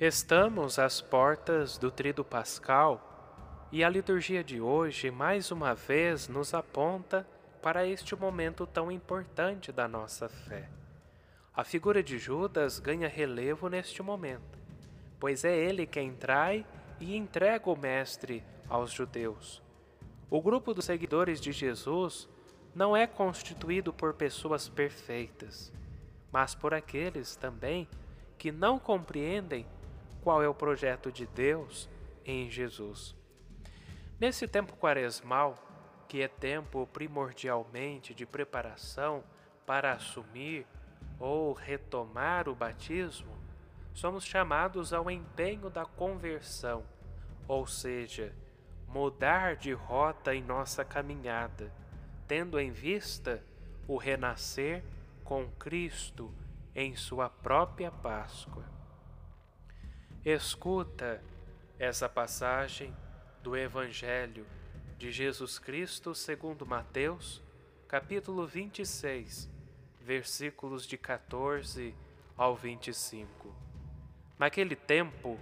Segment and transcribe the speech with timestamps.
[0.00, 6.54] Estamos às portas do Trido Pascal e a liturgia de hoje mais uma vez nos
[6.54, 7.28] aponta
[7.60, 10.70] para este momento tão importante da nossa fé.
[11.54, 14.58] A figura de Judas ganha relevo neste momento,
[15.18, 16.64] pois é ele quem trai
[16.98, 19.62] e entrega o Mestre aos judeus.
[20.30, 22.26] O grupo dos seguidores de Jesus
[22.74, 25.70] não é constituído por pessoas perfeitas,
[26.32, 27.86] mas por aqueles também
[28.38, 29.66] que não compreendem
[30.22, 31.88] qual é o projeto de Deus
[32.24, 33.14] em Jesus.
[34.18, 35.54] Nesse tempo quaresmal,
[36.06, 39.24] que é tempo primordialmente de preparação
[39.64, 40.66] para assumir
[41.18, 43.38] ou retomar o batismo,
[43.94, 46.84] somos chamados ao empenho da conversão,
[47.46, 48.34] ou seja,
[48.88, 51.72] mudar de rota em nossa caminhada,
[52.26, 53.42] tendo em vista
[53.86, 54.82] o renascer
[55.24, 56.34] com Cristo
[56.74, 58.79] em sua própria Páscoa.
[60.22, 61.24] Escuta
[61.78, 62.94] essa passagem
[63.42, 64.46] do Evangelho
[64.98, 67.42] de Jesus Cristo segundo Mateus,
[67.88, 69.48] capítulo 26,
[69.98, 71.94] versículos de 14
[72.36, 73.50] ao 25.
[74.38, 75.40] Naquele tempo,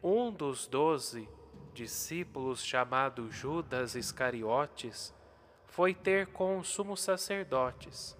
[0.00, 1.28] um dos doze
[1.74, 5.12] discípulos, chamado Judas Iscariotes,
[5.66, 8.16] foi ter com os sumos sacerdotes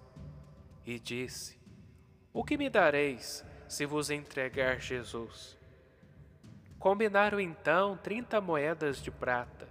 [0.85, 1.57] e disse:
[2.33, 5.60] O que me dareis se vos entregar Jesus?
[6.81, 9.69] Combinaram então trinta moedas de prata.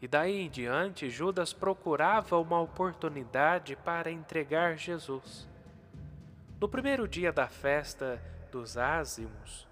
[0.00, 5.48] E daí em diante, Judas procurava uma oportunidade para entregar Jesus.
[6.60, 9.66] No primeiro dia da festa dos ázimos,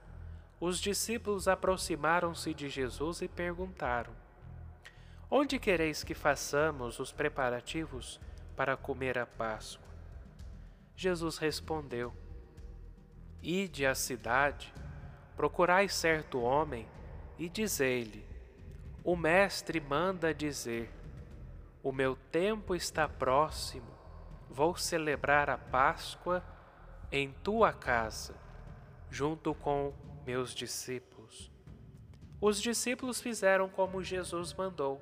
[0.58, 4.12] os discípulos aproximaram-se de Jesus e perguntaram:
[5.30, 8.20] Onde quereis que façamos os preparativos
[8.56, 9.86] para comer a Páscoa?
[10.96, 12.12] Jesus respondeu:
[13.40, 14.74] Ide à cidade,
[15.40, 16.86] procurai certo homem
[17.38, 18.26] e dizei-lhe:
[19.02, 20.92] O Mestre manda dizer:
[21.82, 23.90] O meu tempo está próximo,
[24.50, 26.44] vou celebrar a Páscoa
[27.10, 28.34] em tua casa,
[29.10, 29.94] junto com
[30.26, 31.50] meus discípulos.
[32.38, 35.00] Os discípulos fizeram como Jesus mandou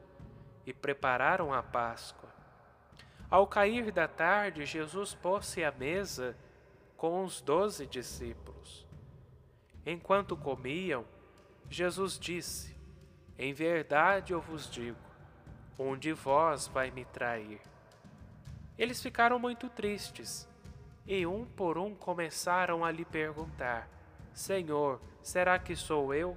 [0.64, 2.32] e prepararam a Páscoa.
[3.28, 6.36] Ao cair da tarde, Jesus pôs-se à mesa
[6.96, 8.87] com os doze discípulos.
[9.90, 11.02] Enquanto comiam,
[11.70, 12.76] Jesus disse:
[13.38, 14.98] Em verdade eu vos digo,
[15.78, 17.58] um de vós vai me trair.
[18.76, 20.46] Eles ficaram muito tristes
[21.06, 23.88] e um por um começaram a lhe perguntar:
[24.34, 26.36] Senhor, será que sou eu?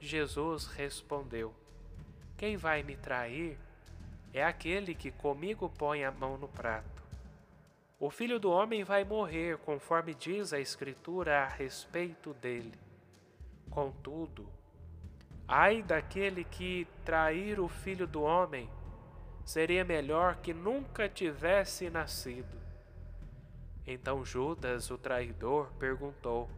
[0.00, 1.54] Jesus respondeu:
[2.38, 3.58] Quem vai me trair
[4.32, 7.01] é aquele que comigo põe a mão no prato.
[8.02, 12.74] O filho do homem vai morrer, conforme diz a Escritura a respeito dele.
[13.70, 14.44] Contudo,
[15.46, 18.68] ai daquele que trair o filho do homem,
[19.44, 22.60] seria melhor que nunca tivesse nascido.
[23.86, 26.50] Então Judas, o traidor, perguntou: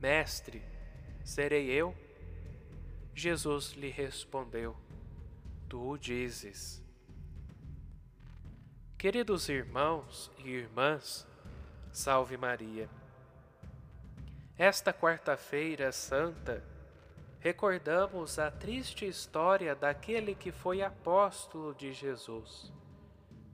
[0.00, 0.62] Mestre,
[1.26, 1.94] serei eu?
[3.14, 4.74] Jesus lhe respondeu:
[5.68, 6.85] Tu o dizes.
[8.98, 11.26] Queridos irmãos e irmãs,
[11.92, 12.88] salve Maria.
[14.56, 16.64] Esta quarta-feira santa,
[17.38, 22.72] recordamos a triste história daquele que foi apóstolo de Jesus,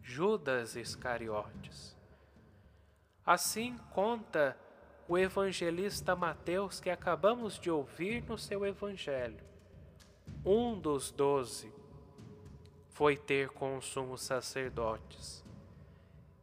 [0.00, 1.96] Judas Iscariotes.
[3.26, 4.56] Assim conta
[5.08, 9.42] o evangelista Mateus que acabamos de ouvir no seu evangelho.
[10.44, 11.81] Um dos doze
[12.92, 15.44] foi ter com os sumos sacerdotes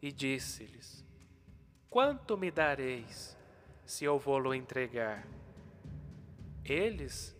[0.01, 1.05] e disse-lhes:
[1.89, 3.37] Quanto me dareis
[3.85, 5.25] se eu vou-lo entregar?
[6.63, 7.35] Eles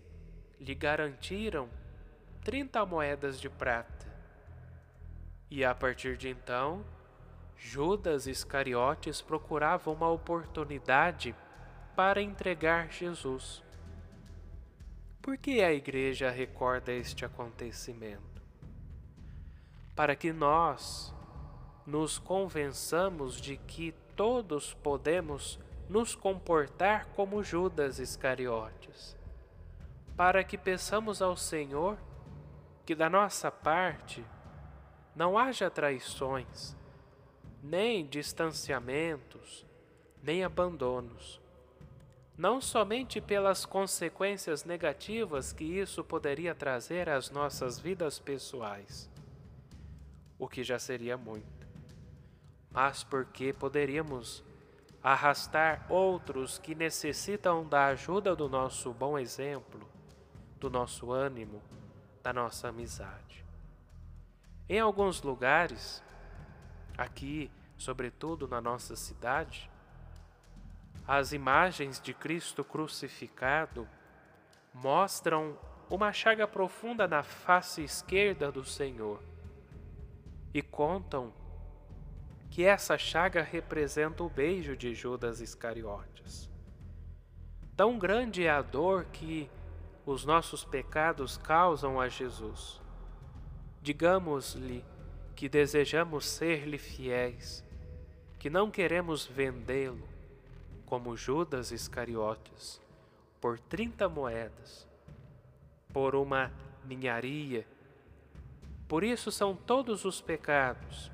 [0.59, 1.69] lhe garantiram
[2.44, 4.08] trinta moedas de prata.
[5.50, 6.86] E a partir de então,
[7.58, 11.36] Judas Iscariotes procurava uma oportunidade
[11.95, 13.63] para entregar Jesus.
[15.22, 18.29] Por que a igreja recorda este acontecimento?
[20.00, 21.13] Para que nós
[21.86, 25.60] nos convençamos de que todos podemos
[25.90, 29.18] nos comportar como Judas Iscariotes,
[30.16, 31.98] para que peçamos ao Senhor
[32.86, 34.24] que da nossa parte
[35.13, 36.78] não haja traições,
[37.62, 39.66] nem distanciamentos,
[40.24, 41.42] nem abandonos.
[42.38, 49.10] Não somente pelas consequências negativas que isso poderia trazer às nossas vidas pessoais,
[50.39, 51.68] o que já seria muito,
[52.71, 54.41] mas porque poderíamos
[55.03, 59.88] arrastar outros que necessitam da ajuda do nosso bom exemplo,
[60.57, 61.62] do nosso ânimo,
[62.24, 63.45] da nossa amizade.
[64.68, 66.01] Em alguns lugares,
[66.97, 69.69] aqui, sobretudo na nossa cidade,
[71.06, 73.88] as imagens de Cristo crucificado
[74.74, 75.57] mostram
[75.89, 79.29] uma chaga profunda na face esquerda do Senhor
[80.54, 81.34] e contam
[82.50, 86.50] que essa chaga representa o beijo de Judas Iscariotes.
[87.75, 89.50] Tão grande é a dor que
[90.06, 92.81] os nossos pecados causam a Jesus.
[93.81, 94.84] Digamos-lhe
[95.36, 97.63] que desejamos ser-lhe fiéis,
[98.38, 100.07] que não queremos vendê-lo,
[100.86, 102.81] como Judas Iscariotes,
[103.40, 104.88] por trinta moedas,
[105.94, 106.51] por uma
[106.84, 107.66] ninharia.
[108.89, 111.12] Por isso são todos os pecados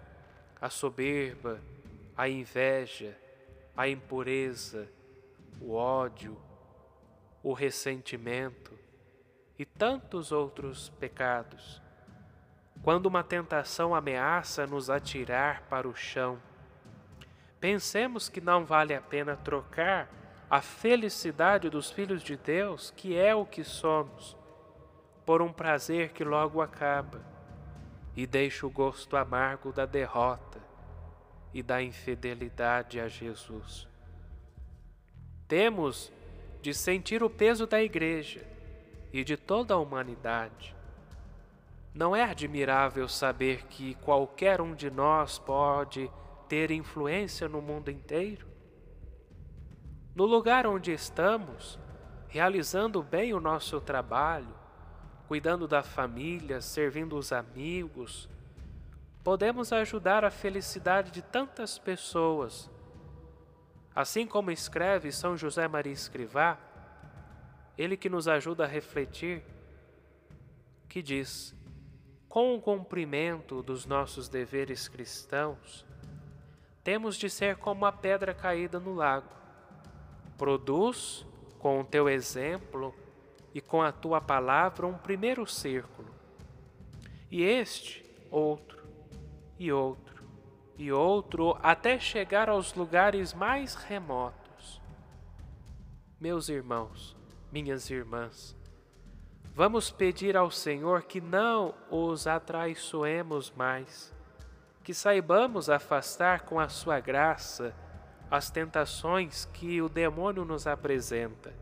[0.62, 1.60] a soberba,
[2.16, 3.20] a inveja,
[3.76, 4.88] a impureza,
[5.60, 6.38] o ódio,
[7.44, 8.72] o ressentimento
[9.60, 11.82] e tantos outros pecados.
[12.82, 16.42] Quando uma tentação ameaça nos atirar para o chão,
[17.60, 20.10] pensemos que não vale a pena trocar
[20.50, 24.38] a felicidade dos filhos de Deus, que é o que somos,
[25.26, 27.35] por um prazer que logo acaba
[28.16, 30.60] e deixa o gosto amargo da derrota
[31.54, 33.88] e da infidelidade a Jesus.
[35.48, 36.12] Temos
[36.62, 38.46] de sentir o peso da Igreja
[39.14, 40.76] e de toda a humanidade.
[41.94, 46.10] Não é admirável saber que qualquer um de nós pode
[46.50, 48.48] ter influência no mundo inteiro?
[50.14, 51.80] No lugar onde estamos,
[52.28, 54.54] realizando bem o nosso trabalho,
[55.28, 58.30] cuidando da família, servindo os amigos,
[59.24, 62.70] podemos ajudar a felicidade de tantas pessoas.
[63.96, 66.60] Assim como escreve São José Maria Escrivá,
[67.78, 69.44] ele que nos ajuda a refletir,
[70.88, 71.56] que diz:
[72.30, 75.86] com o cumprimento dos nossos deveres cristãos,
[76.84, 79.30] temos de ser como a pedra caída no lago.
[80.38, 81.26] Produz,
[81.58, 82.94] com o teu exemplo,
[83.56, 86.14] e com a tua palavra um primeiro círculo,
[87.32, 88.86] e este outro,
[89.58, 90.26] e outro,
[90.78, 94.82] e outro, até chegar aos lugares mais remotos.
[96.20, 97.16] Meus irmãos,
[97.50, 98.54] minhas irmãs,
[99.54, 104.14] vamos pedir ao Senhor que não os atraiçoemos mais,
[104.84, 107.74] que saibamos afastar com a sua graça
[108.30, 111.54] as tentações que o demônio nos apresenta,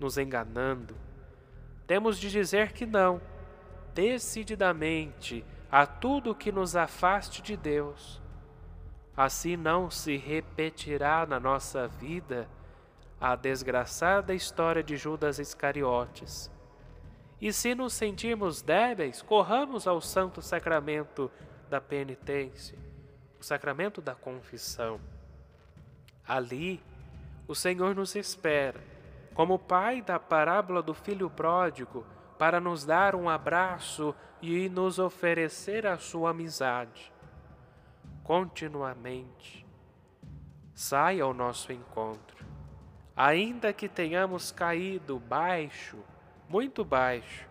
[0.00, 0.96] nos enganando,
[1.88, 3.18] temos de dizer que não,
[3.94, 5.42] decididamente,
[5.72, 8.20] a tudo que nos afaste de Deus.
[9.16, 12.46] Assim não se repetirá na nossa vida
[13.18, 16.50] a desgraçada história de Judas Iscariotes.
[17.40, 21.30] E se nos sentirmos débeis, corramos ao santo sacramento
[21.70, 22.78] da penitência,
[23.40, 25.00] o sacramento da confissão.
[26.26, 26.82] Ali,
[27.46, 28.97] o Senhor nos espera
[29.38, 32.04] como o pai da parábola do filho pródigo,
[32.36, 34.12] para nos dar um abraço
[34.42, 37.12] e nos oferecer a sua amizade.
[38.24, 39.64] Continuamente,
[40.74, 42.44] sai ao nosso encontro.
[43.14, 45.98] Ainda que tenhamos caído baixo,
[46.48, 47.48] muito baixo,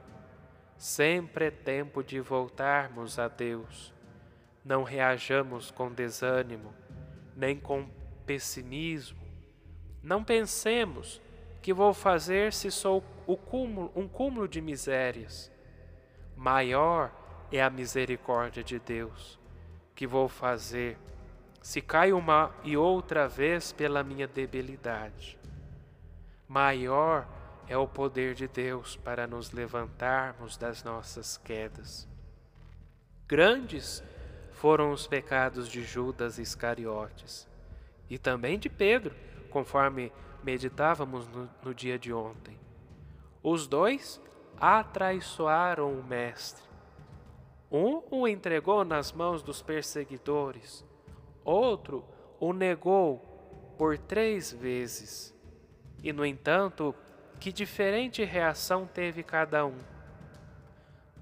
[0.75, 3.93] sempre é tempo de voltarmos a Deus.
[4.61, 6.73] Não reajamos com desânimo,
[7.33, 7.87] nem com
[8.25, 9.25] pessimismo.
[10.03, 11.21] Não pensemos
[11.61, 13.01] que vou fazer se sou
[13.49, 15.51] cúmulo, um cúmulo de misérias?
[16.35, 17.11] Maior
[17.51, 19.39] é a misericórdia de Deus
[19.95, 20.97] que vou fazer
[21.59, 25.37] se caio uma e outra vez pela minha debilidade.
[26.47, 27.27] Maior
[27.67, 32.07] é o poder de Deus para nos levantarmos das nossas quedas.
[33.27, 34.03] Grandes
[34.53, 37.47] foram os pecados de Judas Iscariotes
[38.09, 39.13] e também de Pedro,
[39.49, 40.11] conforme
[40.43, 42.57] meditávamos no, no dia de ontem.
[43.43, 44.21] Os dois
[44.59, 46.63] atraiçoaram o Mestre.
[47.71, 50.85] Um o entregou nas mãos dos perseguidores,
[51.43, 52.03] outro
[52.39, 53.19] o negou
[53.77, 55.33] por três vezes.
[56.01, 56.95] E, no entanto,
[57.39, 59.77] que diferente reação teve cada um.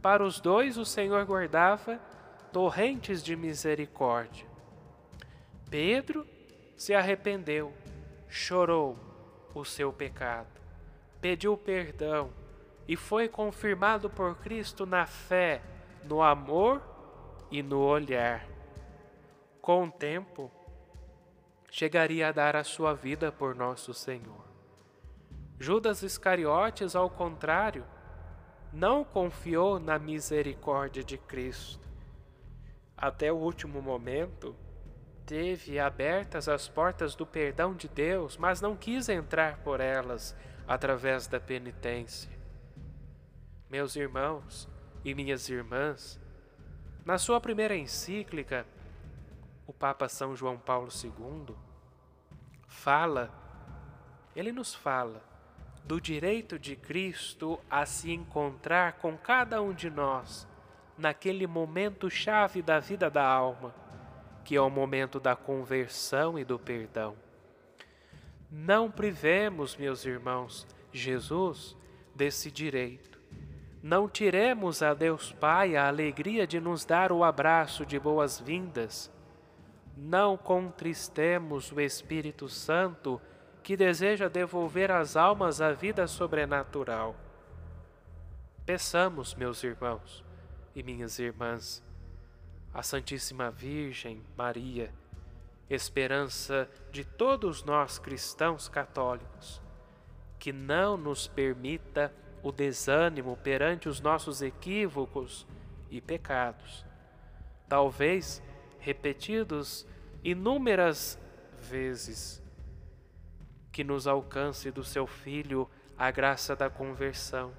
[0.02, 2.00] Para os dois, o Senhor guardava
[2.52, 4.48] torrentes de misericórdia.
[5.70, 6.26] Pedro
[6.78, 7.74] se arrependeu,
[8.36, 8.98] chorou
[9.54, 10.60] o seu pecado,
[11.22, 12.30] pediu perdão
[12.86, 15.63] e foi confirmado por Cristo na fé,
[16.04, 16.82] no amor
[17.50, 18.46] e no olhar.
[19.62, 20.51] Com o tempo,
[21.72, 24.44] chegaria a dar a sua vida por nosso Senhor.
[25.58, 27.86] Judas Iscariotes, ao contrário,
[28.74, 31.88] não confiou na misericórdia de Cristo.
[32.98, 34.54] Até o último momento,
[35.25, 40.36] teve abertas as portas do perdão de Deus, mas não quis entrar por elas
[40.67, 42.32] através da penitência.
[43.70, 44.70] Meus irmãos
[45.03, 46.20] e minhas irmãs,
[47.03, 48.65] na sua primeira encíclica,
[49.67, 51.55] o Papa São João Paulo II
[52.67, 53.32] fala,
[54.36, 55.24] ele nos fala
[55.84, 60.48] do direito de Cristo a se encontrar com cada um de nós
[60.98, 63.74] naquele momento chave da vida da alma,
[64.46, 67.16] que é o momento da conversão e do perdão.
[68.50, 71.75] Não privemos, meus irmãos, Jesus
[72.16, 73.20] desse direito.
[73.84, 79.12] Não tiremos a Deus Pai a alegria de nos dar o abraço de boas-vindas
[79.96, 83.22] não contristemos o Espírito Santo
[83.64, 87.16] que deseja devolver às almas a vida sobrenatural.
[88.66, 90.24] Peçamos, meus irmãos
[90.75, 91.84] e minhas irmãs,
[92.75, 94.94] a Santíssima Virgem Maria,
[95.70, 99.62] esperança de todos nós cristãos católicos,
[100.38, 102.13] que não nos permita
[102.44, 105.48] o desânimo perante os nossos equívocos
[105.89, 106.86] e pecados.
[107.70, 108.44] Talvez
[108.77, 109.88] repetidos
[110.22, 111.17] inúmeras
[111.58, 112.44] vezes,
[113.72, 117.53] que nos alcance do seu Filho a graça da conversão,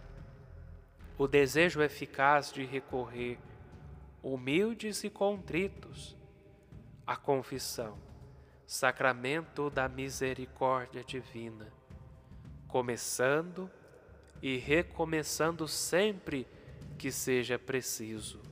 [1.16, 3.38] o desejo eficaz de recorrer,
[4.26, 6.16] humildes e contritos,
[7.06, 7.97] à confissão,
[8.66, 11.73] sacramento da misericórdia divina,
[12.66, 13.71] começando
[14.42, 16.45] e recomeçando sempre
[16.99, 18.42] que seja preciso.